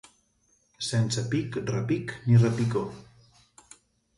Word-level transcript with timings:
Sense 0.87 1.23
pic, 1.35 1.59
repic, 1.73 2.15
ni 2.31 2.41
repicó. 2.47 2.85